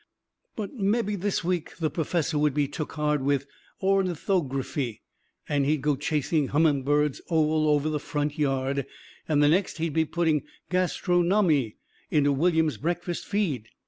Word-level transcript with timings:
But 0.55 0.73
mebby 0.73 1.15
this 1.15 1.43
week 1.43 1.77
the 1.77 1.91
perfessor 1.91 2.39
would 2.39 2.55
be 2.55 2.67
took 2.67 2.93
hard 2.93 3.21
with 3.21 3.45
ornithography 3.83 5.03
and 5.47 5.63
he'd 5.63 5.83
go 5.83 5.95
chasing 5.95 6.47
humming 6.47 6.81
birds 6.81 7.21
all 7.27 7.69
over 7.69 7.87
the 7.87 7.99
front 7.99 8.35
yard, 8.35 8.87
and 9.27 9.43
the 9.43 9.47
next 9.47 9.77
he'd 9.77 9.93
be 9.93 10.05
putting 10.05 10.41
gastronomy 10.71 11.75
into 12.09 12.31
William's 12.31 12.77
breakfast 12.77 13.27
feed. 13.27 13.67